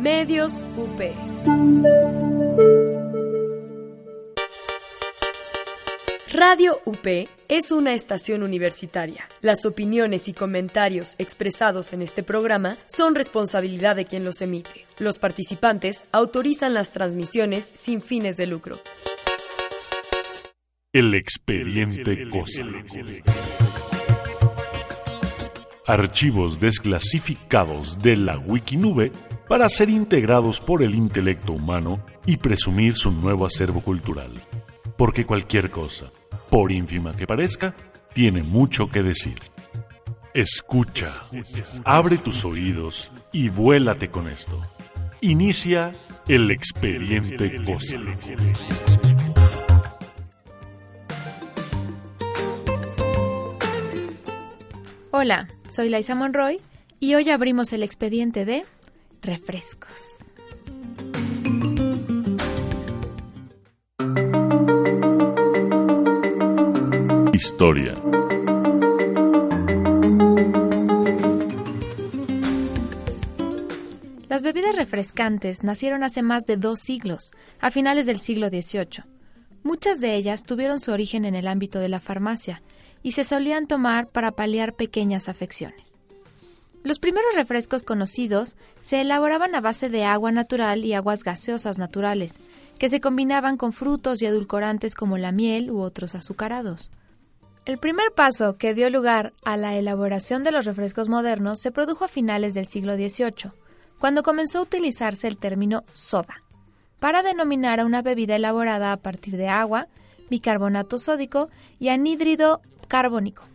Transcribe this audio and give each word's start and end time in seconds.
Medios 0.00 0.64
UP. 0.78 0.98
Radio 6.32 6.80
UP 6.86 7.06
es 7.48 7.70
una 7.70 7.92
estación 7.92 8.42
universitaria. 8.42 9.28
Las 9.42 9.66
opiniones 9.66 10.26
y 10.28 10.32
comentarios 10.32 11.16
expresados 11.18 11.92
en 11.92 12.00
este 12.00 12.22
programa 12.22 12.78
son 12.86 13.14
responsabilidad 13.14 13.94
de 13.94 14.06
quien 14.06 14.24
los 14.24 14.40
emite. 14.40 14.86
Los 14.98 15.18
participantes 15.18 16.06
autorizan 16.12 16.72
las 16.72 16.94
transmisiones 16.94 17.70
sin 17.74 18.00
fines 18.00 18.38
de 18.38 18.46
lucro. 18.46 18.80
El 20.94 21.12
expediente 21.14 22.26
COSA. 22.30 22.64
Archivos 25.86 26.58
desclasificados 26.58 27.98
de 27.98 28.16
la 28.16 28.38
Wikinube 28.38 29.12
para 29.50 29.68
ser 29.68 29.90
integrados 29.90 30.60
por 30.60 30.80
el 30.80 30.94
intelecto 30.94 31.52
humano 31.52 32.06
y 32.24 32.36
presumir 32.36 32.94
su 32.94 33.10
nuevo 33.10 33.44
acervo 33.44 33.80
cultural. 33.80 34.30
Porque 34.96 35.26
cualquier 35.26 35.70
cosa, 35.70 36.12
por 36.48 36.70
ínfima 36.70 37.10
que 37.10 37.26
parezca, 37.26 37.74
tiene 38.14 38.44
mucho 38.44 38.86
que 38.86 39.02
decir. 39.02 39.40
Escucha, 40.34 41.24
abre 41.82 42.18
tus 42.18 42.44
oídos 42.44 43.10
y 43.32 43.48
vuélate 43.48 44.08
con 44.08 44.28
esto. 44.28 44.56
Inicia 45.20 45.96
el 46.28 46.48
expediente 46.52 47.60
COSA. 47.64 47.98
Hola, 55.10 55.48
soy 55.72 55.88
Laisa 55.88 56.14
Monroy 56.14 56.60
y 57.00 57.16
hoy 57.16 57.30
abrimos 57.30 57.72
el 57.72 57.82
expediente 57.82 58.44
de 58.44 58.62
refrescos. 59.22 59.90
Historia. 67.32 67.94
Las 74.28 74.42
bebidas 74.42 74.76
refrescantes 74.76 75.64
nacieron 75.64 76.02
hace 76.02 76.22
más 76.22 76.46
de 76.46 76.56
dos 76.56 76.80
siglos, 76.80 77.32
a 77.60 77.70
finales 77.70 78.06
del 78.06 78.18
siglo 78.18 78.48
XVIII. 78.48 79.04
Muchas 79.62 80.00
de 80.00 80.14
ellas 80.14 80.44
tuvieron 80.44 80.78
su 80.78 80.92
origen 80.92 81.24
en 81.24 81.34
el 81.34 81.48
ámbito 81.48 81.78
de 81.80 81.88
la 81.88 82.00
farmacia 82.00 82.62
y 83.02 83.12
se 83.12 83.24
solían 83.24 83.66
tomar 83.66 84.08
para 84.08 84.32
paliar 84.32 84.74
pequeñas 84.74 85.28
afecciones. 85.28 85.99
Los 86.82 86.98
primeros 86.98 87.34
refrescos 87.34 87.82
conocidos 87.82 88.56
se 88.80 89.02
elaboraban 89.02 89.54
a 89.54 89.60
base 89.60 89.90
de 89.90 90.04
agua 90.04 90.32
natural 90.32 90.84
y 90.84 90.94
aguas 90.94 91.22
gaseosas 91.22 91.76
naturales, 91.76 92.34
que 92.78 92.88
se 92.88 93.02
combinaban 93.02 93.58
con 93.58 93.74
frutos 93.74 94.22
y 94.22 94.26
edulcorantes 94.26 94.94
como 94.94 95.18
la 95.18 95.32
miel 95.32 95.70
u 95.70 95.80
otros 95.80 96.14
azucarados. 96.14 96.90
El 97.66 97.78
primer 97.78 98.12
paso 98.12 98.56
que 98.56 98.72
dio 98.72 98.88
lugar 98.88 99.34
a 99.44 99.58
la 99.58 99.76
elaboración 99.76 100.42
de 100.42 100.52
los 100.52 100.64
refrescos 100.64 101.10
modernos 101.10 101.60
se 101.60 101.70
produjo 101.70 102.06
a 102.06 102.08
finales 102.08 102.54
del 102.54 102.64
siglo 102.64 102.94
XVIII, 102.94 103.52
cuando 103.98 104.22
comenzó 104.22 104.60
a 104.60 104.62
utilizarse 104.62 105.28
el 105.28 105.36
término 105.36 105.84
soda, 105.92 106.42
para 106.98 107.22
denominar 107.22 107.80
a 107.80 107.84
una 107.84 108.00
bebida 108.00 108.36
elaborada 108.36 108.92
a 108.92 108.96
partir 108.96 109.36
de 109.36 109.48
agua, 109.48 109.88
bicarbonato 110.30 110.98
sódico 110.98 111.50
y 111.78 111.88
anhídrido 111.88 112.62
carbónico. 112.88 113.49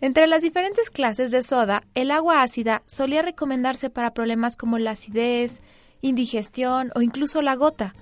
Entre 0.00 0.26
las 0.26 0.42
diferentes 0.42 0.90
clases 0.90 1.30
de 1.30 1.42
soda, 1.42 1.82
el 1.94 2.10
agua 2.10 2.42
ácida 2.42 2.82
solía 2.86 3.22
recomendarse 3.22 3.88
para 3.88 4.12
problemas 4.12 4.56
como 4.56 4.78
la 4.78 4.92
acidez, 4.92 5.62
indigestión 6.02 6.92
o 6.94 7.00
incluso 7.00 7.40
la 7.40 7.54
gota. 7.54 7.94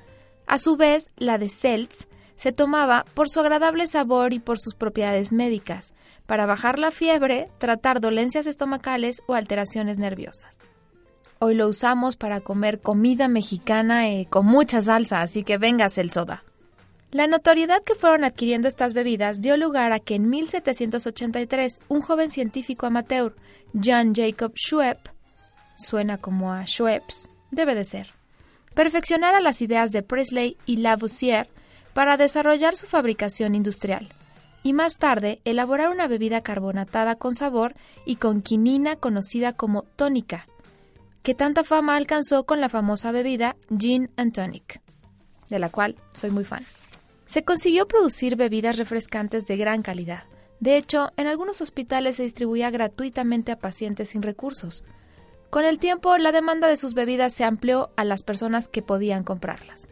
A 0.46 0.58
su 0.58 0.76
vez, 0.76 1.10
la 1.16 1.38
de 1.38 1.48
Seltz 1.48 2.08
se 2.36 2.52
tomaba 2.52 3.04
por 3.14 3.30
su 3.30 3.40
agradable 3.40 3.86
sabor 3.86 4.32
y 4.32 4.40
por 4.40 4.58
sus 4.58 4.74
propiedades 4.74 5.30
médicas, 5.30 5.94
para 6.26 6.46
bajar 6.46 6.78
la 6.78 6.90
fiebre, 6.90 7.48
tratar 7.58 8.00
dolencias 8.00 8.46
estomacales 8.46 9.22
o 9.26 9.34
alteraciones 9.34 9.98
nerviosas. 9.98 10.58
Hoy 11.38 11.54
lo 11.54 11.68
usamos 11.68 12.16
para 12.16 12.40
comer 12.40 12.80
comida 12.80 13.28
mexicana 13.28 14.08
eh, 14.08 14.26
con 14.28 14.46
mucha 14.46 14.80
salsa, 14.82 15.20
así 15.20 15.44
que 15.44 15.58
vengas 15.58 15.98
el 15.98 16.10
soda. 16.10 16.42
La 17.14 17.28
notoriedad 17.28 17.84
que 17.84 17.94
fueron 17.94 18.24
adquiriendo 18.24 18.66
estas 18.66 18.92
bebidas 18.92 19.40
dio 19.40 19.56
lugar 19.56 19.92
a 19.92 20.00
que 20.00 20.16
en 20.16 20.28
1783 20.28 21.78
un 21.86 22.00
joven 22.00 22.32
científico 22.32 22.86
amateur, 22.86 23.36
John 23.72 24.16
Jacob 24.16 24.52
Schwepp, 24.56 24.98
suena 25.76 26.18
como 26.18 26.52
a 26.52 26.66
Schweppes, 26.66 27.28
debe 27.52 27.76
de 27.76 27.84
ser, 27.84 28.08
perfeccionara 28.74 29.40
las 29.40 29.62
ideas 29.62 29.92
de 29.92 30.02
Presley 30.02 30.56
y 30.66 30.78
Lavoisier 30.78 31.48
para 31.92 32.16
desarrollar 32.16 32.76
su 32.76 32.86
fabricación 32.86 33.54
industrial 33.54 34.08
y 34.64 34.72
más 34.72 34.96
tarde 34.96 35.40
elaborar 35.44 35.90
una 35.90 36.08
bebida 36.08 36.40
carbonatada 36.40 37.14
con 37.14 37.36
sabor 37.36 37.76
y 38.04 38.16
con 38.16 38.42
quinina 38.42 38.96
conocida 38.96 39.52
como 39.52 39.82
tónica, 39.82 40.48
que 41.22 41.36
tanta 41.36 41.62
fama 41.62 41.94
alcanzó 41.94 42.44
con 42.44 42.60
la 42.60 42.68
famosa 42.68 43.12
bebida 43.12 43.54
Gin 43.78 44.10
and 44.16 44.32
Tonic, 44.32 44.80
de 45.48 45.60
la 45.60 45.68
cual 45.68 45.94
soy 46.12 46.30
muy 46.30 46.42
fan. 46.42 46.64
Se 47.34 47.42
consiguió 47.42 47.88
producir 47.88 48.36
bebidas 48.36 48.76
refrescantes 48.76 49.44
de 49.44 49.56
gran 49.56 49.82
calidad. 49.82 50.22
De 50.60 50.76
hecho, 50.76 51.10
en 51.16 51.26
algunos 51.26 51.60
hospitales 51.60 52.14
se 52.14 52.22
distribuía 52.22 52.70
gratuitamente 52.70 53.50
a 53.50 53.58
pacientes 53.58 54.10
sin 54.10 54.22
recursos. 54.22 54.84
Con 55.50 55.64
el 55.64 55.80
tiempo, 55.80 56.16
la 56.16 56.30
demanda 56.30 56.68
de 56.68 56.76
sus 56.76 56.94
bebidas 56.94 57.34
se 57.34 57.42
amplió 57.42 57.90
a 57.96 58.04
las 58.04 58.22
personas 58.22 58.68
que 58.68 58.82
podían 58.82 59.24
comprarlas. 59.24 59.88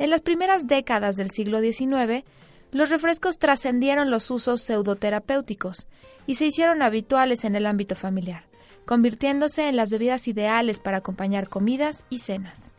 En 0.00 0.10
las 0.10 0.20
primeras 0.20 0.66
décadas 0.66 1.14
del 1.14 1.30
siglo 1.30 1.60
XIX, 1.60 2.24
los 2.72 2.90
refrescos 2.90 3.38
trascendieron 3.38 4.10
los 4.10 4.28
usos 4.28 4.62
pseudoterapéuticos 4.62 5.86
y 6.26 6.34
se 6.34 6.46
hicieron 6.46 6.82
habituales 6.82 7.44
en 7.44 7.54
el 7.54 7.66
ámbito 7.66 7.94
familiar, 7.94 8.46
convirtiéndose 8.84 9.68
en 9.68 9.76
las 9.76 9.90
bebidas 9.90 10.26
ideales 10.26 10.80
para 10.80 10.96
acompañar 10.96 11.48
comidas 11.48 12.02
y 12.10 12.18
cenas. 12.18 12.72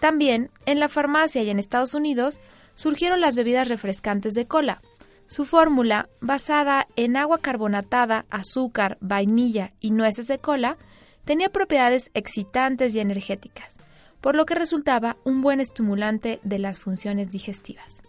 También, 0.00 0.50
en 0.66 0.78
la 0.80 0.90
farmacia 0.90 1.42
y 1.42 1.48
en 1.48 1.58
Estados 1.58 1.94
Unidos, 1.94 2.38
surgieron 2.78 3.20
las 3.20 3.34
bebidas 3.34 3.68
refrescantes 3.68 4.34
de 4.34 4.46
cola. 4.46 4.80
Su 5.26 5.44
fórmula, 5.44 6.08
basada 6.20 6.86
en 6.94 7.16
agua 7.16 7.38
carbonatada, 7.38 8.24
azúcar, 8.30 8.96
vainilla 9.00 9.72
y 9.80 9.90
nueces 9.90 10.28
de 10.28 10.38
cola, 10.38 10.78
tenía 11.24 11.48
propiedades 11.48 12.12
excitantes 12.14 12.94
y 12.94 13.00
energéticas, 13.00 13.76
por 14.20 14.36
lo 14.36 14.46
que 14.46 14.54
resultaba 14.54 15.16
un 15.24 15.42
buen 15.42 15.58
estimulante 15.58 16.38
de 16.44 16.60
las 16.60 16.78
funciones 16.78 17.32
digestivas. 17.32 18.00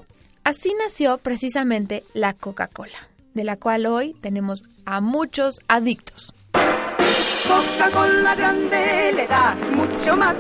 Así 0.44 0.72
nació 0.80 1.18
precisamente 1.18 2.04
la 2.14 2.34
Coca-Cola, 2.34 3.10
de 3.34 3.44
la 3.44 3.58
cual 3.58 3.88
hoy 3.88 4.14
tenemos 4.22 4.64
a 4.86 5.02
muchos 5.02 5.62
adictos. 5.68 6.32
Coca-Cola 6.52 8.36
grande 8.36 9.14
le 9.14 9.28
da 9.28 9.56
mucho 9.72 10.16
más. 10.16 10.38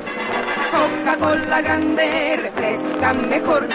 Coca-Cola 0.72 1.62
grande 1.62 2.38
refresca 2.38 3.14
mejor. 3.14 3.68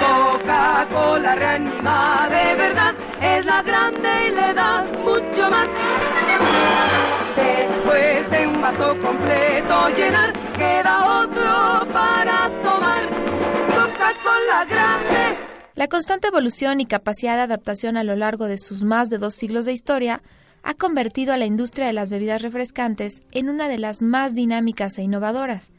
Coca-Cola 0.00 1.34
reanima 1.34 2.28
de 2.30 2.54
verdad. 2.54 2.94
Es 3.20 3.44
la 3.44 3.62
grande 3.62 4.28
y 4.28 4.30
le 4.30 4.54
da 4.54 4.84
mucho 5.04 5.50
más. 5.50 5.68
Después 7.36 8.30
de 8.30 8.46
un 8.46 8.60
vaso 8.60 8.96
completo 9.00 9.88
llenar, 9.90 10.32
queda 10.56 11.22
otro 11.22 11.92
para 11.92 12.50
tomar. 12.62 13.08
Coca-Cola 13.68 14.64
grande. 14.68 15.38
La 15.74 15.88
constante 15.88 16.28
evolución 16.28 16.80
y 16.80 16.86
capacidad 16.86 17.36
de 17.36 17.42
adaptación 17.42 17.96
a 17.96 18.04
lo 18.04 18.16
largo 18.16 18.46
de 18.46 18.58
sus 18.58 18.82
más 18.82 19.08
de 19.08 19.18
dos 19.18 19.34
siglos 19.34 19.64
de 19.64 19.72
historia 19.72 20.22
ha 20.62 20.74
convertido 20.74 21.32
a 21.32 21.38
la 21.38 21.46
industria 21.46 21.86
de 21.86 21.92
las 21.92 22.10
bebidas 22.10 22.42
refrescantes 22.42 23.22
en 23.32 23.48
una 23.48 23.68
de 23.68 23.78
las 23.78 24.02
más 24.02 24.34
dinámicas 24.34 24.98
e 24.98 25.02
innovadoras. 25.02 25.70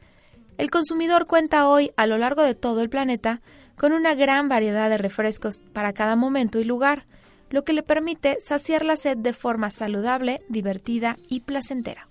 El 0.58 0.72
consumidor 0.72 1.28
cuenta 1.28 1.68
hoy, 1.68 1.92
a 1.98 2.08
lo 2.08 2.18
largo 2.18 2.44
de 2.44 2.56
todo 2.56 2.82
el 2.82 2.90
planeta, 2.90 3.42
con 3.82 3.94
una 3.94 4.14
gran 4.14 4.48
variedad 4.48 4.92
de 4.92 5.00
refrescos 5.00 5.64
para 5.74 5.92
cada 5.92 6.16
momento 6.16 6.60
y 6.60 6.64
lugar, 6.64 7.08
lo 7.50 7.64
que 7.64 7.74
le 7.74 7.82
permite 7.82 8.38
saciar 8.40 8.86
la 8.86 8.96
sed 8.96 9.18
de 9.18 9.34
forma 9.34 9.72
saludable, 9.72 10.44
divertida 10.50 11.18
y 11.28 11.40
placentera. 11.40 12.08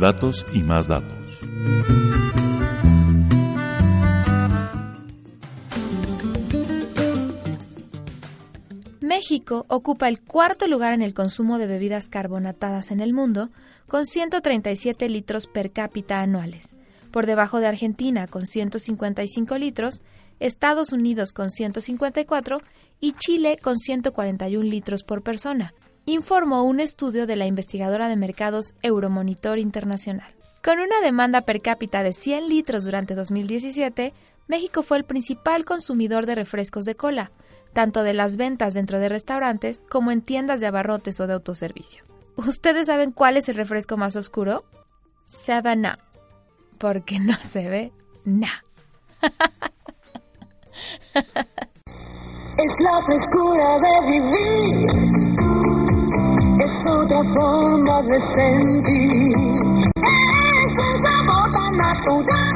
Datos 0.00 0.44
y 0.52 0.64
más 0.64 0.88
datos. 0.88 2.07
México 9.18 9.66
ocupa 9.66 10.06
el 10.06 10.20
cuarto 10.20 10.68
lugar 10.68 10.92
en 10.92 11.02
el 11.02 11.12
consumo 11.12 11.58
de 11.58 11.66
bebidas 11.66 12.08
carbonatadas 12.08 12.92
en 12.92 13.00
el 13.00 13.12
mundo, 13.12 13.50
con 13.88 14.06
137 14.06 15.08
litros 15.08 15.48
per 15.48 15.72
cápita 15.72 16.20
anuales, 16.20 16.76
por 17.10 17.26
debajo 17.26 17.58
de 17.58 17.66
Argentina 17.66 18.28
con 18.28 18.46
155 18.46 19.58
litros, 19.58 20.02
Estados 20.38 20.92
Unidos 20.92 21.32
con 21.32 21.50
154 21.50 22.60
y 23.00 23.14
Chile 23.14 23.58
con 23.60 23.76
141 23.76 24.64
litros 24.64 25.02
por 25.02 25.24
persona, 25.24 25.74
informó 26.06 26.62
un 26.62 26.78
estudio 26.78 27.26
de 27.26 27.34
la 27.34 27.46
investigadora 27.46 28.06
de 28.06 28.14
mercados 28.14 28.74
Euromonitor 28.82 29.58
Internacional. 29.58 30.32
Con 30.62 30.78
una 30.78 31.00
demanda 31.02 31.40
per 31.40 31.60
cápita 31.60 32.04
de 32.04 32.12
100 32.12 32.48
litros 32.48 32.84
durante 32.84 33.16
2017, 33.16 34.12
México 34.46 34.84
fue 34.84 34.96
el 34.96 35.04
principal 35.04 35.64
consumidor 35.64 36.24
de 36.24 36.36
refrescos 36.36 36.84
de 36.84 36.94
cola, 36.94 37.32
tanto 37.72 38.02
de 38.02 38.14
las 38.14 38.36
ventas 38.36 38.74
dentro 38.74 38.98
de 38.98 39.08
restaurantes 39.08 39.82
como 39.88 40.10
en 40.10 40.22
tiendas 40.22 40.60
de 40.60 40.66
abarrotes 40.66 41.20
o 41.20 41.26
de 41.26 41.34
autoservicio. 41.34 42.04
¿Ustedes 42.36 42.86
saben 42.86 43.12
cuál 43.12 43.36
es 43.36 43.48
el 43.48 43.56
refresco 43.56 43.96
más 43.96 44.16
oscuro? 44.16 44.64
Up, 45.48 45.98
porque 46.78 47.18
no 47.18 47.34
se 47.34 47.68
ve 47.68 47.92
nada. 48.24 48.64
Es 52.58 52.72
la 52.80 53.00
frescura 53.06 53.78
de 53.78 54.00
vivir, 54.10 54.88
es 56.60 56.86
otra 56.86 57.22
forma 57.34 58.02
de 58.02 58.18
sentir. 58.34 59.88
Es 60.64 61.00
natural, 61.76 62.47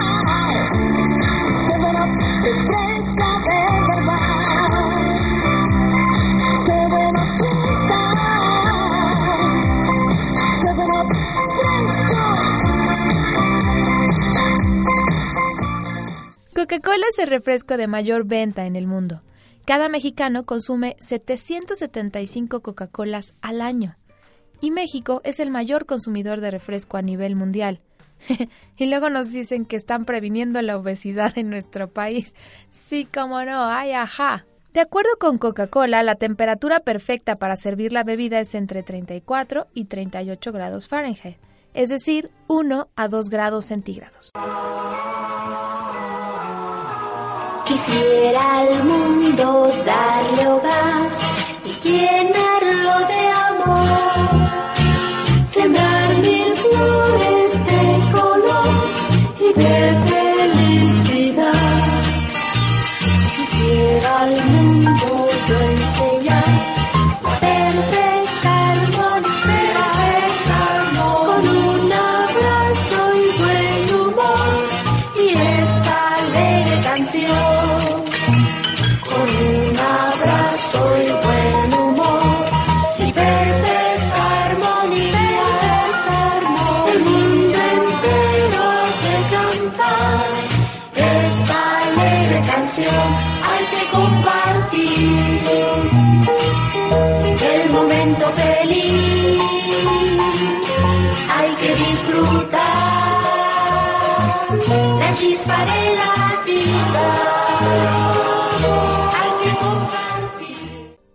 Coca-Cola 16.73 17.05
es 17.11 17.19
el 17.19 17.29
refresco 17.29 17.77
de 17.77 17.87
mayor 17.87 18.25
venta 18.25 18.65
en 18.65 18.77
el 18.77 18.87
mundo. 18.87 19.21
Cada 19.67 19.91
mexicano 19.91 20.43
consume 20.43 20.97
775 21.01 22.63
Coca-Colas 22.63 23.35
al 23.43 23.61
año. 23.61 23.99
Y 24.63 24.71
México 24.71 25.21
es 25.23 25.39
el 25.39 25.51
mayor 25.51 25.85
consumidor 25.85 26.41
de 26.41 26.51
refresco 26.51 26.97
a 26.97 27.03
nivel 27.03 27.37
mundial. 27.37 27.83
y 28.79 28.87
luego 28.87 29.11
nos 29.11 29.31
dicen 29.31 29.67
que 29.67 29.77
están 29.77 30.07
previniendo 30.07 30.63
la 30.63 30.79
obesidad 30.79 31.37
en 31.37 31.51
nuestro 31.51 31.89
país. 31.89 32.33
Sí, 32.71 33.05
cómo 33.05 33.45
no, 33.45 33.65
ay, 33.67 33.93
ajá. 33.93 34.47
De 34.73 34.81
acuerdo 34.81 35.11
con 35.21 35.37
Coca-Cola, 35.37 36.03
la 36.03 36.15
temperatura 36.15 36.81
perfecta 36.81 37.37
para 37.37 37.57
servir 37.57 37.93
la 37.93 38.03
bebida 38.03 38.41
es 38.41 38.55
entre 38.55 38.83
34 38.83 39.67
y 39.75 39.85
38 39.85 40.53
grados 40.53 40.89
Fahrenheit, 40.89 41.37
es 41.75 41.91
decir, 41.91 42.31
1 42.49 42.89
a 42.97 43.09
2 43.09 43.29
grados 43.29 43.67
centígrados. 43.67 44.33
Quisiera 47.65 48.59
al 48.59 48.85
mundo 48.85 49.71
darle 49.87 50.47
hogar 50.49 51.11
y 51.65 51.89
llenarlo 51.89 52.95
de 53.13 53.23
amor. 53.49 53.89
Sembrar 55.53 56.09
mil 56.19 56.53
flores 56.55 57.53
de 57.71 57.83
color 58.13 58.75
y 59.39 59.53
de 59.61 59.77
felicidad. 60.11 61.53
Quisiera 63.37 64.21
al 64.23 64.45
mundo 64.47 65.23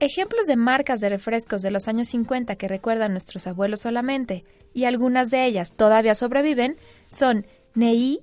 Ejemplos 0.07 0.47
de 0.47 0.55
marcas 0.55 1.01
de 1.01 1.09
refrescos 1.09 1.61
de 1.61 1.69
los 1.69 1.89
años 1.89 2.07
50 2.07 2.55
que 2.55 2.69
recuerdan 2.69 3.11
nuestros 3.11 3.45
abuelos 3.45 3.81
solamente, 3.81 4.45
y 4.73 4.85
algunas 4.85 5.29
de 5.31 5.43
ellas 5.43 5.73
todavía 5.73 6.15
sobreviven, 6.15 6.77
son 7.09 7.45
Nei, 7.73 8.21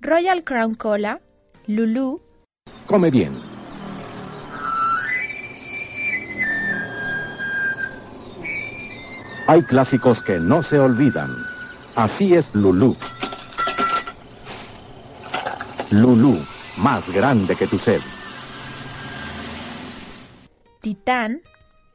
Royal 0.00 0.44
Crown 0.44 0.74
Cola, 0.74 1.20
Lulu, 1.66 2.22
Come 2.86 3.10
bien. 3.10 3.36
Hay 9.46 9.62
clásicos 9.64 10.22
que 10.22 10.38
no 10.38 10.62
se 10.62 10.78
olvidan. 10.78 11.36
Así 11.96 12.32
es 12.32 12.54
Lulú. 12.54 12.96
Lulú, 15.90 16.38
más 16.78 17.10
grande 17.10 17.54
que 17.56 17.66
tu 17.66 17.78
sed. 17.78 18.00
Titán, 20.86 21.42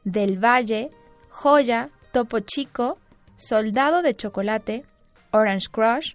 Del 0.04 0.36
Valle, 0.36 0.90
Joya, 1.30 1.88
Topo 2.12 2.40
Chico, 2.40 2.98
Soldado 3.36 4.02
de 4.02 4.14
Chocolate, 4.14 4.84
Orange 5.30 5.68
Crush, 5.72 6.12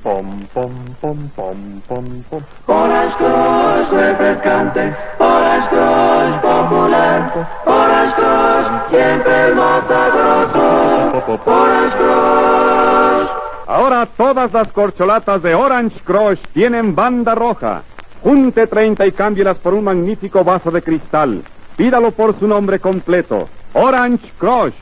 Pom, 0.00 0.38
pom, 0.54 0.72
pom, 1.00 1.28
pom, 1.30 1.80
pom, 1.88 2.22
pom. 2.30 2.42
Orange 2.68 3.16
Crush 3.16 3.88
refrescante, 3.90 4.94
Orange 5.18 5.68
Crush 5.70 6.40
popular, 6.40 7.48
Orange 7.66 8.14
Crush 8.14 8.90
siempre 8.90 9.46
el 9.48 9.54
más 9.56 9.88
sabroso, 9.88 11.50
Orange 11.50 11.96
Crush. 11.96 13.28
Ahora 13.66 14.06
todas 14.16 14.52
las 14.52 14.68
corcholatas 14.68 15.42
de 15.42 15.52
Orange 15.56 15.98
Crush 16.04 16.38
tienen 16.52 16.94
banda 16.94 17.34
roja. 17.34 17.82
Junte 18.22 18.68
30 18.68 19.04
y 19.04 19.10
cámbielas 19.10 19.58
por 19.58 19.74
un 19.74 19.82
magnífico 19.82 20.44
vaso 20.44 20.70
de 20.70 20.80
cristal. 20.80 21.42
Pídalo 21.76 22.12
por 22.12 22.38
su 22.38 22.46
nombre 22.46 22.78
completo. 22.78 23.48
Orange 23.72 24.30
Crush. 24.38 24.74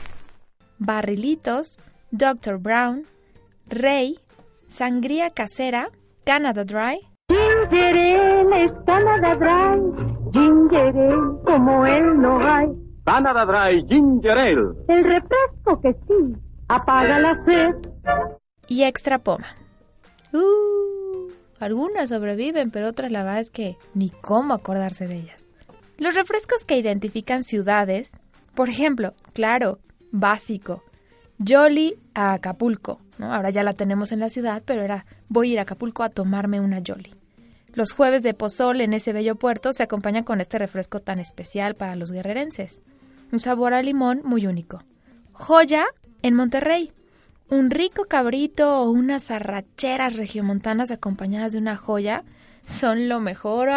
Barrilitos, 0.77 1.77
Dr. 2.11 2.57
Brown, 2.59 3.03
Rey, 3.67 4.19
Sangría 4.67 5.29
Casera, 5.31 5.89
Canada 6.25 6.63
Dry, 6.63 6.99
Ginger 7.29 7.95
ale 7.95 8.65
es 8.65 8.71
Canada 8.85 9.35
Dry, 9.35 10.31
Ginger 10.33 10.87
ale 10.97 11.15
como 11.45 11.85
él 11.85 12.19
no 12.21 12.39
hay. 12.45 12.67
Canada 13.05 13.45
Dry 13.45 13.85
Ginger 13.87 14.37
Ale. 14.37 14.61
El 14.87 15.03
refresco 15.03 15.81
que 15.81 15.93
sí 16.07 16.35
apaga 16.67 17.19
la 17.19 17.43
sed. 17.43 17.75
y 18.67 18.83
Extra 18.83 19.19
Poma. 19.19 19.47
Uh, 20.33 21.31
algunas 21.59 22.09
sobreviven, 22.09 22.71
pero 22.71 22.87
otras 22.89 23.11
la 23.11 23.23
verdad 23.23 23.39
es 23.39 23.51
que 23.51 23.77
ni 23.93 24.09
cómo 24.09 24.53
acordarse 24.53 25.07
de 25.07 25.15
ellas. 25.15 25.42
Los 25.97 26.15
refrescos 26.15 26.65
que 26.65 26.77
identifican 26.77 27.43
ciudades, 27.43 28.17
por 28.55 28.69
ejemplo, 28.69 29.13
claro, 29.33 29.79
básico, 30.11 30.83
Jolly 31.45 31.95
a 32.13 32.33
Acapulco. 32.33 32.99
Ahora 33.19 33.49
ya 33.49 33.63
la 33.63 33.73
tenemos 33.73 34.11
en 34.11 34.19
la 34.19 34.29
ciudad, 34.29 34.63
pero 34.65 34.81
era 34.81 35.05
voy 35.29 35.49
a 35.49 35.53
ir 35.53 35.59
a 35.59 35.63
Acapulco 35.63 36.03
a 36.03 36.09
tomarme 36.09 36.59
una 36.59 36.81
Jolly. 36.85 37.13
Los 37.73 37.91
jueves 37.91 38.21
de 38.21 38.33
pozol 38.33 38.81
en 38.81 38.93
ese 38.93 39.13
bello 39.13 39.35
puerto 39.35 39.73
se 39.73 39.83
acompañan 39.83 40.23
con 40.23 40.41
este 40.41 40.59
refresco 40.59 40.99
tan 40.99 41.19
especial 41.19 41.75
para 41.75 41.95
los 41.95 42.11
guerrerenses. 42.11 42.79
Un 43.31 43.39
sabor 43.39 43.73
a 43.73 43.81
limón 43.81 44.21
muy 44.23 44.45
único. 44.45 44.83
Joya 45.31 45.85
en 46.21 46.35
Monterrey. 46.35 46.91
Un 47.49 47.71
rico 47.71 48.05
cabrito 48.05 48.79
o 48.79 48.91
unas 48.91 49.31
arracheras 49.31 50.15
regiomontanas 50.15 50.91
acompañadas 50.91 51.53
de 51.53 51.59
una 51.59 51.75
joya 51.75 52.23
son 52.65 53.09
lo 53.09 53.19
mejor. 53.19 53.69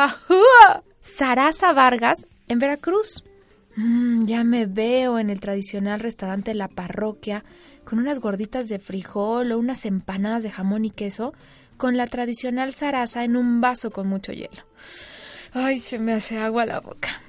Sarasa 1.06 1.72
Vargas 1.72 2.26
en 2.48 2.58
Veracruz. 2.58 3.25
Mm, 3.76 4.26
ya 4.26 4.44
me 4.44 4.66
veo 4.66 5.18
en 5.18 5.30
el 5.30 5.40
tradicional 5.40 6.00
restaurante 6.00 6.54
La 6.54 6.68
Parroquia 6.68 7.44
con 7.84 7.98
unas 7.98 8.18
gorditas 8.18 8.68
de 8.68 8.78
frijol 8.78 9.52
o 9.52 9.58
unas 9.58 9.84
empanadas 9.84 10.42
de 10.42 10.50
jamón 10.50 10.84
y 10.84 10.90
queso 10.90 11.32
con 11.76 11.96
la 11.96 12.06
tradicional 12.06 12.72
zaraza 12.72 13.22
en 13.25 13.36
un 13.36 13.60
vaso 13.60 13.90
con 13.90 14.08
mucho 14.08 14.32
hielo. 14.32 14.64
Ay, 15.52 15.78
se 15.78 15.98
me 15.98 16.12
hace 16.12 16.38
agua 16.38 16.66
la 16.66 16.80
boca. 16.80 17.20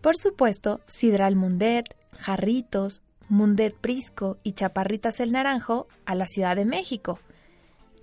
Por 0.00 0.16
supuesto, 0.16 0.80
sidral 0.88 1.36
mundet, 1.36 1.96
jarritos, 2.18 3.02
mundet 3.28 3.74
prisco 3.74 4.38
y 4.42 4.52
chaparritas 4.52 5.20
el 5.20 5.32
naranjo 5.32 5.86
a 6.06 6.14
la 6.14 6.26
Ciudad 6.26 6.56
de 6.56 6.64
México. 6.64 7.20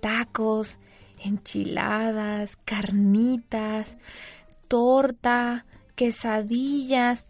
Tacos, 0.00 0.78
enchiladas, 1.18 2.56
carnitas, 2.64 3.96
torta, 4.68 5.66
quesadillas, 5.94 7.26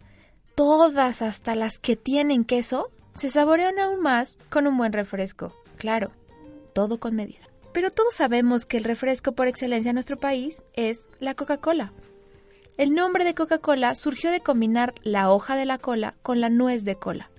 todas 0.55 1.21
hasta 1.21 1.55
las 1.55 1.79
que 1.79 1.95
tienen 1.95 2.43
queso, 2.43 2.89
se 3.15 3.29
saborean 3.29 3.79
aún 3.79 4.01
más 4.01 4.37
con 4.49 4.67
un 4.67 4.77
buen 4.77 4.93
refresco. 4.93 5.53
Claro, 5.77 6.11
todo 6.73 6.99
con 6.99 7.15
medida. 7.15 7.45
Pero 7.73 7.91
todos 7.91 8.15
sabemos 8.15 8.65
que 8.65 8.77
el 8.77 8.83
refresco 8.83 9.33
por 9.33 9.47
excelencia 9.47 9.89
en 9.89 9.95
nuestro 9.95 10.19
país 10.19 10.63
es 10.73 11.05
la 11.19 11.35
Coca-Cola. 11.35 11.93
El 12.77 12.93
nombre 12.93 13.23
de 13.23 13.33
Coca-Cola 13.33 13.95
surgió 13.95 14.31
de 14.31 14.39
combinar 14.39 14.93
la 15.03 15.31
hoja 15.31 15.55
de 15.55 15.65
la 15.65 15.77
cola 15.79 16.13
con 16.21 16.41
la 16.41 16.49
nuez 16.49 16.83
de 16.83 16.95
cola. 16.95 17.29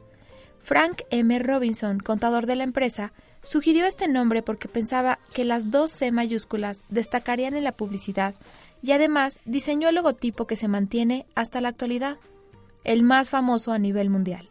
Frank 0.61 1.03
M. 1.11 1.39
Robinson, 1.39 1.99
contador 1.99 2.47
de 2.47 2.57
la 2.57 2.65
empresa, 2.65 3.13
sugirió 3.43 3.87
este 3.87 4.09
nombre 4.09 4.43
porque 4.43 4.69
pensaba 4.69 5.19
que 5.33 5.45
las 5.45 5.71
dos 5.71 5.93
C 5.93 6.11
mayúsculas 6.13 6.83
destacarían 6.89 7.55
en 7.55 7.65
la 7.65 7.73
publicidad 7.73 8.35
y 8.83 8.93
además 8.93 9.39
diseñó 9.45 9.89
el 9.89 9.97
logotipo 9.97 10.47
que 10.47 10.57
se 10.57 10.69
mantiene 10.69 11.27
hasta 11.35 11.61
la 11.61 11.69
actualidad, 11.69 12.19
el 12.85 13.03
más 13.03 13.31
famoso 13.31 13.73
a 13.73 13.79
nivel 13.79 14.11
mundial. 14.11 14.49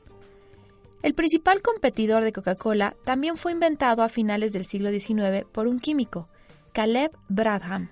El 1.03 1.13
principal 1.13 1.61
competidor 1.61 2.23
de 2.23 2.33
Coca-Cola 2.33 2.95
también 3.05 3.37
fue 3.37 3.51
inventado 3.51 4.03
a 4.03 4.09
finales 4.09 4.51
del 4.51 4.65
siglo 4.65 4.89
XIX 4.89 5.45
por 5.51 5.67
un 5.67 5.79
químico, 5.79 6.27
Caleb 6.73 7.11
Bradham. 7.29 7.89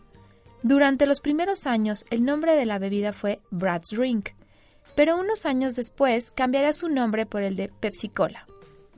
Durante 0.64 1.06
los 1.06 1.22
primeros 1.22 1.68
años 1.68 2.06
el 2.10 2.26
nombre 2.26 2.56
de 2.56 2.66
la 2.66 2.80
bebida 2.80 3.14
fue 3.14 3.40
Brad's 3.52 3.90
Drink, 3.92 4.30
pero 4.96 5.18
unos 5.18 5.46
años 5.46 5.76
después 5.76 6.32
cambiará 6.32 6.74
su 6.74 6.90
nombre 6.90 7.26
por 7.26 7.44
el 7.44 7.56
de 7.56 7.70
Pepsi 7.70 8.10
Cola, 8.10 8.48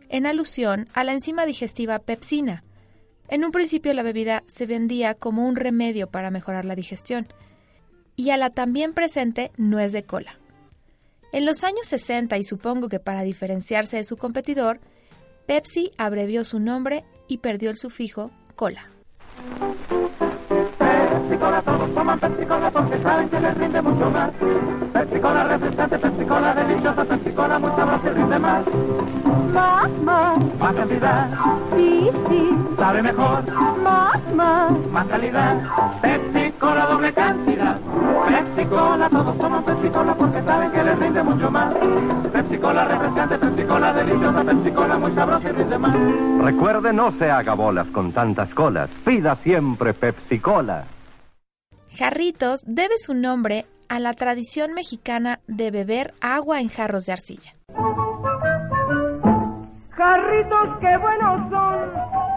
en 0.09 0.25
alusión 0.25 0.87
a 0.93 1.03
la 1.03 1.13
enzima 1.13 1.45
digestiva 1.45 1.99
pepsina, 1.99 2.63
en 3.27 3.43
un 3.43 3.51
principio 3.51 3.93
la 3.93 4.03
bebida 4.03 4.43
se 4.47 4.65
vendía 4.65 5.13
como 5.13 5.47
un 5.47 5.55
remedio 5.55 6.07
para 6.07 6.31
mejorar 6.31 6.65
la 6.65 6.75
digestión, 6.75 7.27
y 8.15 8.31
a 8.31 8.37
la 8.37 8.49
también 8.49 8.93
presente 8.93 9.51
nuez 9.57 9.91
de 9.91 10.03
cola. 10.03 10.39
En 11.31 11.45
los 11.45 11.63
años 11.63 11.87
60, 11.87 12.37
y 12.37 12.43
supongo 12.43 12.89
que 12.89 12.99
para 12.99 13.23
diferenciarse 13.23 13.97
de 13.97 14.03
su 14.03 14.17
competidor, 14.17 14.79
Pepsi 15.45 15.91
abrevió 15.97 16.43
su 16.43 16.59
nombre 16.59 17.03
y 17.27 17.39
perdió 17.39 17.69
el 17.69 17.77
sufijo 17.77 18.31
cola. 18.55 18.89
Pepsi 21.27 21.39
Cola, 21.43 21.61
todos 21.61 21.93
toman 21.93 22.19
Pepsi 22.19 22.45
Cola 22.45 22.71
porque 22.71 22.97
saben 22.99 23.27
que 23.27 23.39
les 23.41 23.57
rinde 23.57 23.81
mucho 23.81 24.09
más. 24.09 24.31
Pepsi 24.93 25.19
Cola 25.19 25.43
refrescante, 25.43 25.99
Pepsi 25.99 26.25
Cola 26.25 26.53
deliciosa, 26.53 27.03
Pepsi 27.03 27.31
Cola 27.31 27.59
mucho 27.59 27.85
más 27.85 28.01
y 28.05 28.09
rinde 28.09 28.39
más. 28.39 28.63
Más, 29.53 29.89
más, 30.03 30.37
Más 30.57 30.75
cantidad, 30.75 31.29
sí, 31.75 32.09
sí, 32.29 32.57
sabe 32.77 33.01
mejor, 33.01 33.43
más, 33.83 34.33
más. 34.35 34.71
más 34.89 35.05
calidad. 35.07 35.57
Pepsi 36.01 36.51
Cola 36.53 36.85
doble 36.85 37.11
cantidad. 37.11 37.75
Pepsi 38.27 38.65
Cola, 38.69 39.09
todos 39.09 39.37
toman 39.37 39.63
Pepsi 39.63 39.89
Cola 39.89 40.15
porque 40.15 40.41
saben 40.43 40.71
que 40.71 40.81
les 40.83 40.97
rinde 40.97 41.23
mucho 41.23 41.51
más. 41.51 41.75
Pepsi 42.31 42.57
Cola 42.57 42.85
refrescante, 42.85 43.37
Pepsi 43.37 43.63
Cola 43.63 43.91
deliciosa, 43.91 44.43
Pepsi 44.45 44.71
Cola 44.71 44.97
muy 44.97 45.11
sabrosa 45.11 45.49
y 45.49 45.51
rinde 45.51 45.77
más. 45.77 45.93
Recuerde, 46.39 46.93
no 46.93 47.11
se 47.11 47.29
haga 47.29 47.53
bolas 47.53 47.87
con 47.87 48.13
tantas 48.13 48.53
colas. 48.53 48.89
Pida 49.03 49.35
siempre 49.43 49.93
Pepsi 49.93 50.39
Cola. 50.39 50.85
Jarritos 51.97 52.61
debe 52.67 52.95
su 52.99 53.15
nombre 53.15 53.65
a 53.89 53.99
la 53.99 54.13
tradición 54.13 54.75
mexicana 54.75 55.39
de 55.47 55.71
beber 55.71 56.13
agua 56.21 56.61
en 56.61 56.69
jarros 56.69 57.07
de 57.07 57.13
arcilla. 57.13 57.55
Jarritos 59.89 60.77
que 60.79 60.95
buenos 60.97 61.49
son, 61.49 61.89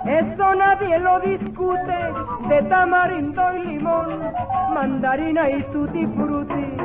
eso 0.09 0.55
nadie 0.55 0.99
lo 1.01 1.21
discute, 1.21 2.49
de 2.49 2.63
tamarindo 2.71 3.43
y 3.53 3.67
limón, 3.67 4.33
mandarina 4.73 5.51
y 5.51 5.63
tutti 5.71 6.07
frutti. 6.07 6.77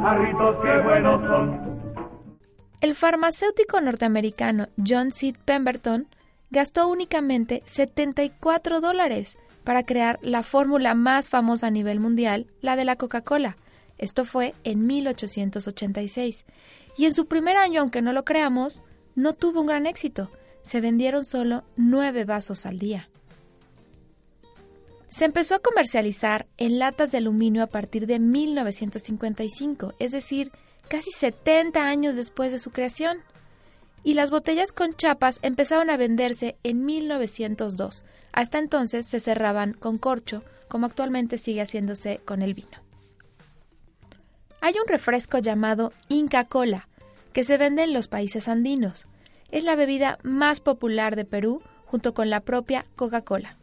Jarritos 0.00 0.56
que 0.62 0.78
buenos 0.78 1.28
son. 1.28 1.72
El 2.80 2.94
farmacéutico 2.94 3.80
norteamericano 3.80 4.68
John 4.76 5.10
C. 5.10 5.34
Pemberton 5.44 6.06
gastó 6.50 6.88
únicamente 6.88 7.64
74 7.66 8.80
dólares 8.80 9.36
para 9.64 9.84
crear 9.84 10.18
la 10.22 10.42
fórmula 10.42 10.94
más 10.94 11.28
famosa 11.28 11.68
a 11.68 11.70
nivel 11.70 12.00
mundial, 12.00 12.46
la 12.60 12.76
de 12.76 12.84
la 12.84 12.96
Coca-Cola. 12.96 13.56
Esto 13.98 14.24
fue 14.24 14.54
en 14.64 14.86
1886. 14.86 16.44
Y 16.98 17.06
en 17.06 17.14
su 17.14 17.26
primer 17.26 17.56
año, 17.56 17.80
aunque 17.80 18.02
no 18.02 18.12
lo 18.12 18.24
creamos, 18.24 18.82
no 19.14 19.32
tuvo 19.34 19.60
un 19.60 19.66
gran 19.66 19.86
éxito. 19.86 20.30
Se 20.62 20.80
vendieron 20.80 21.24
solo 21.24 21.64
nueve 21.76 22.24
vasos 22.24 22.66
al 22.66 22.78
día. 22.78 23.08
Se 25.08 25.26
empezó 25.26 25.54
a 25.54 25.58
comercializar 25.58 26.46
en 26.56 26.78
latas 26.78 27.12
de 27.12 27.18
aluminio 27.18 27.62
a 27.62 27.66
partir 27.66 28.06
de 28.06 28.18
1955, 28.18 29.92
es 29.98 30.10
decir, 30.10 30.50
casi 30.88 31.10
70 31.10 31.86
años 31.86 32.16
después 32.16 32.50
de 32.50 32.58
su 32.58 32.70
creación. 32.70 33.18
Y 34.04 34.14
las 34.14 34.30
botellas 34.30 34.72
con 34.72 34.94
chapas 34.94 35.38
empezaron 35.42 35.90
a 35.90 35.96
venderse 35.96 36.56
en 36.62 36.84
1902. 36.84 38.04
Hasta 38.32 38.58
entonces 38.58 39.06
se 39.06 39.20
cerraban 39.20 39.74
con 39.74 39.98
corcho, 39.98 40.42
como 40.68 40.86
actualmente 40.86 41.38
sigue 41.38 41.62
haciéndose 41.62 42.20
con 42.24 42.42
el 42.42 42.54
vino. 42.54 42.78
Hay 44.60 44.74
un 44.74 44.86
refresco 44.86 45.38
llamado 45.38 45.92
Inca 46.08 46.44
Cola, 46.44 46.88
que 47.32 47.44
se 47.44 47.58
vende 47.58 47.82
en 47.82 47.92
los 47.92 48.08
países 48.08 48.48
andinos. 48.48 49.06
Es 49.50 49.64
la 49.64 49.76
bebida 49.76 50.18
más 50.22 50.60
popular 50.60 51.16
de 51.16 51.24
Perú 51.24 51.62
junto 51.84 52.14
con 52.14 52.30
la 52.30 52.40
propia 52.40 52.86
Coca-Cola. 52.96 53.58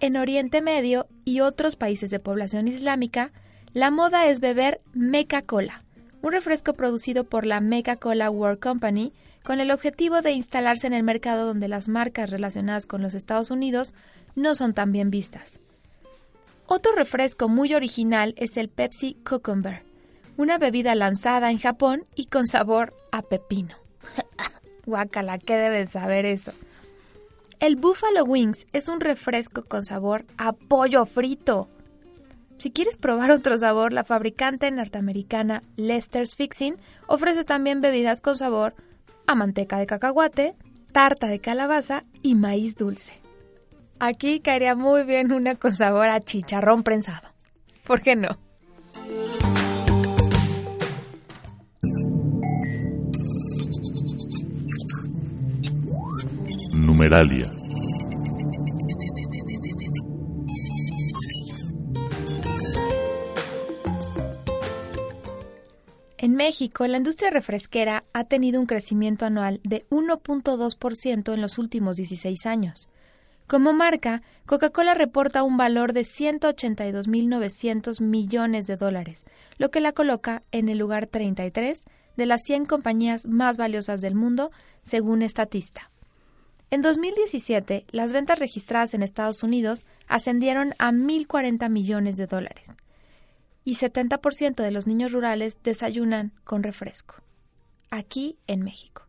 En 0.00 0.16
Oriente 0.16 0.60
Medio 0.60 1.06
y 1.24 1.40
otros 1.40 1.76
países 1.76 2.10
de 2.10 2.20
población 2.20 2.68
islámica, 2.68 3.32
la 3.72 3.90
moda 3.90 4.26
es 4.26 4.40
beber 4.40 4.80
Meca 4.92 5.42
Cola, 5.42 5.82
un 6.22 6.32
refresco 6.32 6.74
producido 6.74 7.24
por 7.24 7.46
la 7.46 7.60
Meca 7.60 7.96
Cola 7.96 8.30
World 8.30 8.60
Company 8.60 9.12
con 9.44 9.60
el 9.60 9.70
objetivo 9.70 10.22
de 10.22 10.32
instalarse 10.32 10.86
en 10.86 10.94
el 10.94 11.02
mercado 11.02 11.46
donde 11.46 11.68
las 11.68 11.86
marcas 11.86 12.30
relacionadas 12.30 12.86
con 12.86 13.02
los 13.02 13.14
Estados 13.14 13.50
Unidos 13.50 13.94
no 14.34 14.54
son 14.54 14.72
tan 14.72 14.90
bien 14.90 15.10
vistas. 15.10 15.60
Otro 16.66 16.94
refresco 16.96 17.48
muy 17.48 17.74
original 17.74 18.34
es 18.38 18.56
el 18.56 18.70
Pepsi 18.70 19.18
Cucumber, 19.28 19.82
una 20.38 20.56
bebida 20.56 20.94
lanzada 20.94 21.50
en 21.50 21.58
Japón 21.58 22.04
y 22.14 22.26
con 22.26 22.46
sabor 22.46 22.94
a 23.12 23.20
pepino. 23.20 23.76
Guacala, 24.86 25.38
¿qué 25.38 25.56
debes 25.56 25.90
saber 25.90 26.24
eso? 26.24 26.52
El 27.60 27.76
Buffalo 27.76 28.24
Wings 28.24 28.66
es 28.72 28.88
un 28.88 29.00
refresco 29.00 29.64
con 29.64 29.84
sabor 29.84 30.24
a 30.38 30.52
pollo 30.52 31.04
frito. 31.04 31.68
Si 32.56 32.70
quieres 32.70 32.96
probar 32.96 33.30
otro 33.30 33.58
sabor, 33.58 33.92
la 33.92 34.04
fabricante 34.04 34.70
norteamericana 34.70 35.62
Lester's 35.76 36.34
Fixing 36.34 36.76
ofrece 37.06 37.44
también 37.44 37.82
bebidas 37.82 38.22
con 38.22 38.38
sabor 38.38 38.74
a 39.26 39.34
manteca 39.34 39.78
de 39.78 39.86
cacahuate, 39.86 40.54
tarta 40.92 41.26
de 41.28 41.40
calabaza 41.40 42.04
y 42.22 42.34
maíz 42.34 42.76
dulce. 42.76 43.20
Aquí 43.98 44.40
caería 44.40 44.74
muy 44.74 45.04
bien 45.04 45.32
una 45.32 45.54
con 45.54 45.72
sabor 45.72 46.08
a 46.08 46.20
chicharrón 46.20 46.82
prensado. 46.82 47.28
¿Por 47.86 48.00
qué 48.00 48.16
no? 48.16 48.38
Numeralia. 56.72 57.63
En 66.24 66.34
México, 66.36 66.86
la 66.86 66.96
industria 66.96 67.28
refresquera 67.28 68.04
ha 68.14 68.24
tenido 68.24 68.58
un 68.58 68.64
crecimiento 68.64 69.26
anual 69.26 69.60
de 69.62 69.84
1.2% 69.90 71.34
en 71.34 71.42
los 71.42 71.58
últimos 71.58 71.98
16 71.98 72.46
años. 72.46 72.88
Como 73.46 73.74
marca, 73.74 74.22
Coca-Cola 74.46 74.94
reporta 74.94 75.42
un 75.42 75.58
valor 75.58 75.92
de 75.92 76.00
182.900 76.00 78.00
millones 78.00 78.66
de 78.66 78.76
dólares, 78.76 79.26
lo 79.58 79.70
que 79.70 79.82
la 79.82 79.92
coloca 79.92 80.42
en 80.50 80.70
el 80.70 80.78
lugar 80.78 81.08
33 81.08 81.84
de 82.16 82.24
las 82.24 82.40
100 82.44 82.64
compañías 82.64 83.26
más 83.26 83.58
valiosas 83.58 84.00
del 84.00 84.14
mundo, 84.14 84.50
según 84.80 85.20
Estatista. 85.20 85.90
En 86.70 86.80
2017, 86.80 87.84
las 87.90 88.14
ventas 88.14 88.38
registradas 88.38 88.94
en 88.94 89.02
Estados 89.02 89.42
Unidos 89.42 89.84
ascendieron 90.08 90.72
a 90.78 90.90
1.040 90.90 91.68
millones 91.68 92.16
de 92.16 92.26
dólares 92.26 92.70
y 93.64 93.76
70% 93.76 94.62
de 94.62 94.70
los 94.70 94.86
niños 94.86 95.12
rurales 95.12 95.58
desayunan 95.62 96.32
con 96.44 96.62
refresco. 96.62 97.16
aquí 97.90 98.38
en 98.48 98.62
México. 98.62 99.02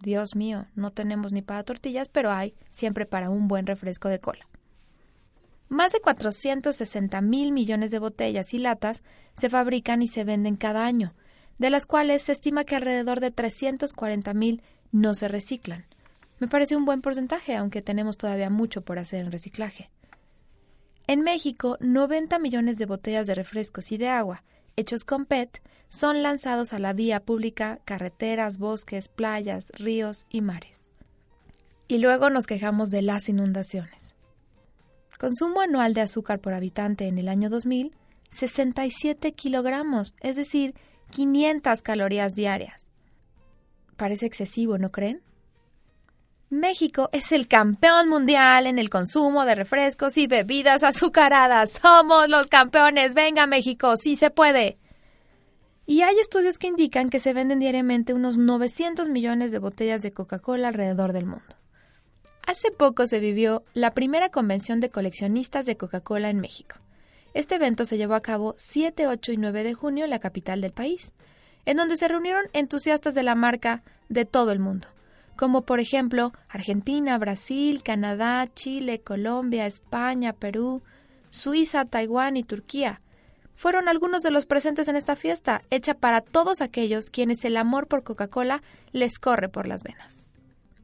Dios 0.00 0.34
mío, 0.34 0.66
no 0.74 0.90
tenemos 0.90 1.32
ni 1.32 1.42
para 1.42 1.62
tortillas, 1.64 2.08
pero 2.08 2.30
hay 2.30 2.54
siempre 2.70 3.04
para 3.04 3.28
un 3.28 3.46
buen 3.46 3.66
refresco 3.66 4.08
de 4.08 4.18
cola. 4.18 4.48
Más 5.68 5.92
de 5.92 6.00
460 6.00 7.20
mil 7.20 7.52
millones 7.52 7.90
de 7.90 7.98
botellas 7.98 8.54
y 8.54 8.58
latas 8.58 9.02
se 9.34 9.50
fabrican 9.50 10.00
y 10.00 10.08
se 10.08 10.24
venden 10.24 10.56
cada 10.56 10.86
año, 10.86 11.14
de 11.58 11.68
las 11.68 11.84
cuales 11.84 12.22
se 12.22 12.32
estima 12.32 12.64
que 12.64 12.74
alrededor 12.74 13.20
de 13.20 13.30
340 13.30 14.32
mil 14.32 14.62
no 14.92 15.12
se 15.12 15.28
reciclan. 15.28 15.84
Me 16.38 16.48
parece 16.48 16.74
un 16.74 16.86
buen 16.86 17.02
porcentaje, 17.02 17.54
aunque 17.54 17.82
tenemos 17.82 18.16
todavía 18.16 18.48
mucho 18.48 18.80
por 18.80 18.98
hacer 18.98 19.20
en 19.20 19.30
reciclaje. 19.30 19.90
En 21.10 21.22
México, 21.22 21.76
90 21.80 22.38
millones 22.38 22.76
de 22.78 22.86
botellas 22.86 23.26
de 23.26 23.34
refrescos 23.34 23.90
y 23.90 23.98
de 23.98 24.06
agua, 24.06 24.44
hechos 24.76 25.02
con 25.02 25.26
PET, 25.26 25.60
son 25.88 26.22
lanzados 26.22 26.72
a 26.72 26.78
la 26.78 26.92
vía 26.92 27.18
pública, 27.18 27.80
carreteras, 27.84 28.58
bosques, 28.58 29.08
playas, 29.08 29.72
ríos 29.72 30.24
y 30.30 30.40
mares. 30.40 30.88
Y 31.88 31.98
luego 31.98 32.30
nos 32.30 32.46
quejamos 32.46 32.90
de 32.90 33.02
las 33.02 33.28
inundaciones. 33.28 34.14
Consumo 35.18 35.62
anual 35.62 35.94
de 35.94 36.02
azúcar 36.02 36.38
por 36.38 36.54
habitante 36.54 37.08
en 37.08 37.18
el 37.18 37.28
año 37.28 37.50
2000, 37.50 37.90
67 38.30 39.32
kilogramos, 39.32 40.14
es 40.20 40.36
decir, 40.36 40.76
500 41.10 41.82
calorías 41.82 42.36
diarias. 42.36 42.86
Parece 43.96 44.26
excesivo, 44.26 44.78
¿no 44.78 44.92
creen? 44.92 45.22
México 46.50 47.10
es 47.12 47.30
el 47.30 47.46
campeón 47.46 48.08
mundial 48.08 48.66
en 48.66 48.80
el 48.80 48.90
consumo 48.90 49.44
de 49.44 49.54
refrescos 49.54 50.18
y 50.18 50.26
bebidas 50.26 50.82
azucaradas. 50.82 51.70
Somos 51.82 52.28
los 52.28 52.48
campeones. 52.48 53.14
Venga 53.14 53.46
México, 53.46 53.96
sí 53.96 54.16
se 54.16 54.30
puede. 54.30 54.76
Y 55.86 56.02
hay 56.02 56.18
estudios 56.18 56.58
que 56.58 56.66
indican 56.66 57.08
que 57.08 57.20
se 57.20 57.34
venden 57.34 57.60
diariamente 57.60 58.14
unos 58.14 58.36
900 58.36 59.08
millones 59.08 59.52
de 59.52 59.60
botellas 59.60 60.02
de 60.02 60.12
Coca-Cola 60.12 60.66
alrededor 60.66 61.12
del 61.12 61.26
mundo. 61.26 61.54
Hace 62.44 62.72
poco 62.72 63.06
se 63.06 63.20
vivió 63.20 63.62
la 63.72 63.92
primera 63.92 64.30
convención 64.30 64.80
de 64.80 64.90
coleccionistas 64.90 65.66
de 65.66 65.76
Coca-Cola 65.76 66.30
en 66.30 66.40
México. 66.40 66.74
Este 67.32 67.54
evento 67.54 67.86
se 67.86 67.96
llevó 67.96 68.14
a 68.14 68.22
cabo 68.22 68.56
7, 68.58 69.06
8 69.06 69.32
y 69.32 69.36
9 69.36 69.62
de 69.62 69.74
junio 69.74 70.02
en 70.02 70.10
la 70.10 70.18
capital 70.18 70.60
del 70.62 70.72
país, 70.72 71.12
en 71.64 71.76
donde 71.76 71.96
se 71.96 72.08
reunieron 72.08 72.46
entusiastas 72.54 73.14
de 73.14 73.22
la 73.22 73.36
marca 73.36 73.84
de 74.08 74.24
todo 74.24 74.50
el 74.50 74.58
mundo 74.58 74.88
como 75.40 75.62
por 75.62 75.80
ejemplo 75.80 76.34
Argentina, 76.50 77.16
Brasil, 77.16 77.82
Canadá, 77.82 78.46
Chile, 78.54 79.00
Colombia, 79.00 79.64
España, 79.64 80.34
Perú, 80.34 80.82
Suiza, 81.30 81.86
Taiwán 81.86 82.36
y 82.36 82.42
Turquía. 82.42 83.00
Fueron 83.54 83.88
algunos 83.88 84.22
de 84.22 84.32
los 84.32 84.44
presentes 84.44 84.86
en 84.88 84.96
esta 84.96 85.16
fiesta, 85.16 85.62
hecha 85.70 85.94
para 85.94 86.20
todos 86.20 86.60
aquellos 86.60 87.08
quienes 87.08 87.42
el 87.46 87.56
amor 87.56 87.86
por 87.86 88.02
Coca-Cola 88.02 88.62
les 88.92 89.18
corre 89.18 89.48
por 89.48 89.66
las 89.66 89.82
venas. 89.82 90.26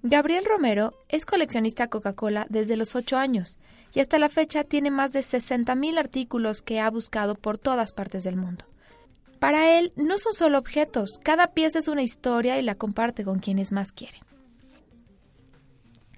Gabriel 0.02 0.46
Romero 0.46 0.94
es 1.10 1.26
coleccionista 1.26 1.88
Coca-Cola 1.88 2.46
desde 2.48 2.78
los 2.78 2.96
8 2.96 3.18
años 3.18 3.58
y 3.92 4.00
hasta 4.00 4.18
la 4.18 4.30
fecha 4.30 4.64
tiene 4.64 4.90
más 4.90 5.12
de 5.12 5.20
60.000 5.20 5.98
artículos 5.98 6.62
que 6.62 6.80
ha 6.80 6.88
buscado 6.88 7.34
por 7.34 7.58
todas 7.58 7.92
partes 7.92 8.24
del 8.24 8.36
mundo. 8.36 8.64
Para 9.38 9.78
él 9.78 9.92
no 9.96 10.16
son 10.16 10.32
solo 10.32 10.56
objetos, 10.56 11.20
cada 11.22 11.48
pieza 11.48 11.78
es 11.78 11.88
una 11.88 12.02
historia 12.02 12.58
y 12.58 12.62
la 12.62 12.74
comparte 12.74 13.22
con 13.22 13.38
quienes 13.38 13.70
más 13.70 13.92
quiere. 13.92 14.18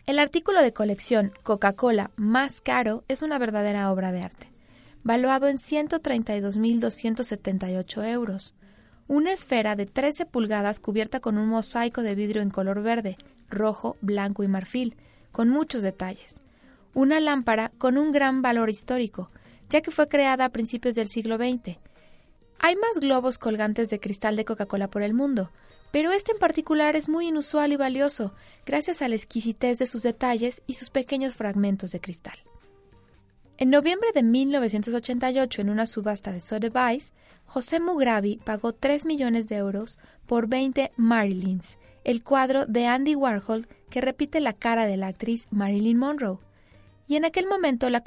El 0.09 0.19
artículo 0.19 0.61
de 0.63 0.73
colección 0.73 1.33
Coca-Cola 1.43 2.11
más 2.17 2.63
caro 2.63 3.05
es 3.09 3.21
una 3.21 3.39
verdadera 3.39 3.93
obra 3.93 4.11
de 4.11 4.23
arte, 4.23 4.51
valuado 5.03 5.49
en 5.49 5.59
132.278 5.59 8.11
euros. 8.11 8.55
Una 9.07 9.35
esfera 9.35 9.77
de 9.77 9.85
13 9.85 10.25
pulgadas 10.25 10.81
cubierta 10.81 11.21
con 11.21 11.37
un 11.37 11.49
mosaico 11.49 12.01
de 12.01 12.15
vidrio 12.15 12.41
en 12.41 12.49
color 12.49 12.81
verde, 12.81 13.19
rojo, 13.51 13.99
blanco 14.01 14.43
y 14.43 14.49
marfil, 14.49 14.97
con 15.31 15.51
muchos 15.51 15.83
detalles. 15.83 16.41
Una 16.95 17.21
lámpara 17.21 17.71
con 17.77 17.99
un 17.99 18.11
gran 18.11 18.41
valor 18.41 18.71
histórico, 18.71 19.31
ya 19.69 19.83
que 19.83 19.91
fue 19.91 20.09
creada 20.09 20.47
a 20.47 20.53
principios 20.53 20.95
del 20.95 21.11
siglo 21.11 21.37
XX. 21.37 21.77
Hay 22.61 22.77
más 22.77 22.99
globos 22.99 23.37
colgantes 23.37 23.91
de 23.91 24.01
cristal 24.01 24.37
de 24.37 24.47
Coca-Cola 24.47 24.89
por 24.89 25.03
el 25.03 25.13
mundo, 25.13 25.51
pero 25.91 26.13
este 26.13 26.33
en 26.33 26.39
particular 26.39 26.97
es 26.97 27.09
muy 27.09 27.29
inusual 27.29 27.73
y 27.73 27.77
valioso, 27.77 28.35
gracias 28.67 29.03
a 29.03 29.09
la 29.09 29.15
exquisitez 29.15 29.79
de 29.79 29.87
sus 29.87 30.03
detalles 30.03 30.63
y 30.67 30.75
sus 30.75 30.91
pequeños 30.91 31.35
fragmentos 31.35 31.93
de 31.93 32.01
cristal. 32.01 32.39
En 33.57 33.71
noviembre 33.71 34.11
de 34.15 34.23
1988, 34.23 35.63
en 35.63 35.71
una 35.71 35.87
subasta 35.87 36.33
de 36.33 36.41
Sotheby's, 36.41 37.13
José 37.45 37.81
Mugravi 37.81 38.39
pagó 38.45 38.73
3 38.73 39.05
millones 39.05 39.49
de 39.49 39.57
euros 39.57 39.99
por 40.27 40.47
20 40.47 40.93
Marilyns, 40.97 41.79
el 42.05 42.23
cuadro 42.23 42.67
de 42.67 42.87
Andy 42.87 43.15
Warhol 43.15 43.67
que 43.91 44.01
repite 44.01 44.41
la 44.41 44.53
cara 44.53 44.87
de 44.87 44.97
la 44.97 45.09
actriz 45.09 45.49
Marilyn 45.51 45.99
Monroe. 45.99 46.39
Y 47.09 47.17
en 47.17 47.25
aquel 47.25 47.47
momento 47.47 47.91
la 47.91 48.03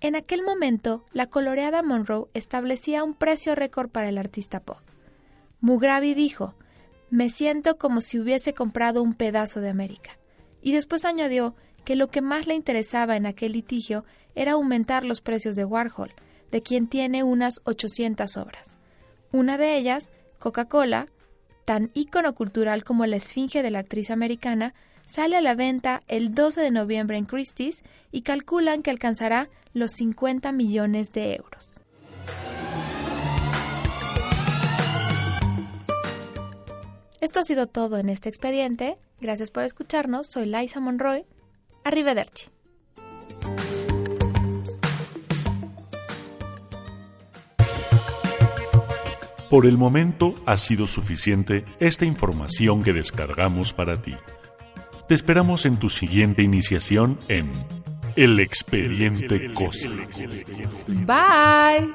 en 0.00 0.14
aquel 0.14 0.44
momento, 0.44 1.04
la 1.12 1.26
coloreada 1.26 1.82
Monroe 1.82 2.28
establecía 2.32 3.02
un 3.02 3.14
precio 3.14 3.56
récord 3.56 3.90
para 3.90 4.08
el 4.08 4.18
artista 4.18 4.60
pop. 4.60 4.78
Mugravi 5.60 6.14
dijo, 6.14 6.54
me 7.10 7.30
siento 7.30 7.78
como 7.78 8.00
si 8.00 8.18
hubiese 8.18 8.54
comprado 8.54 9.02
un 9.02 9.14
pedazo 9.14 9.60
de 9.60 9.70
América. 9.70 10.18
Y 10.62 10.72
después 10.72 11.04
añadió 11.04 11.54
que 11.84 11.96
lo 11.96 12.08
que 12.08 12.20
más 12.20 12.46
le 12.46 12.54
interesaba 12.54 13.16
en 13.16 13.26
aquel 13.26 13.52
litigio 13.52 14.04
era 14.34 14.52
aumentar 14.52 15.04
los 15.04 15.20
precios 15.20 15.56
de 15.56 15.64
Warhol, 15.64 16.14
de 16.50 16.62
quien 16.62 16.86
tiene 16.86 17.22
unas 17.22 17.60
800 17.64 18.36
obras. 18.36 18.70
Una 19.32 19.58
de 19.58 19.76
ellas, 19.76 20.10
Coca-Cola, 20.38 21.08
tan 21.64 21.90
ícono 21.94 22.34
cultural 22.34 22.84
como 22.84 23.04
la 23.06 23.16
esfinge 23.16 23.62
de 23.62 23.70
la 23.70 23.80
actriz 23.80 24.10
americana, 24.10 24.74
sale 25.06 25.36
a 25.36 25.40
la 25.40 25.54
venta 25.54 26.02
el 26.08 26.34
12 26.34 26.60
de 26.60 26.70
noviembre 26.70 27.18
en 27.18 27.26
Christie's 27.26 27.82
y 28.12 28.22
calculan 28.22 28.82
que 28.82 28.90
alcanzará 28.90 29.48
los 29.72 29.92
50 29.92 30.52
millones 30.52 31.12
de 31.12 31.34
euros. 31.34 31.80
Esto 37.20 37.40
ha 37.40 37.44
sido 37.44 37.66
todo 37.66 37.98
en 37.98 38.08
este 38.08 38.28
expediente. 38.28 38.98
Gracias 39.20 39.50
por 39.50 39.64
escucharnos. 39.64 40.28
Soy 40.28 40.46
Liza 40.46 40.80
Monroy. 40.80 41.24
Arrivederci. 41.84 42.48
Por 49.50 49.66
el 49.66 49.78
momento 49.78 50.34
ha 50.44 50.58
sido 50.58 50.86
suficiente 50.86 51.64
esta 51.80 52.04
información 52.04 52.82
que 52.82 52.92
descargamos 52.92 53.72
para 53.72 54.00
ti. 54.02 54.14
Te 55.08 55.14
esperamos 55.14 55.64
en 55.64 55.78
tu 55.78 55.88
siguiente 55.88 56.42
iniciación 56.42 57.18
en 57.28 57.50
El 58.14 58.40
Expediente 58.40 59.50
Cósmico. 59.54 60.20
Bye. 61.06 61.94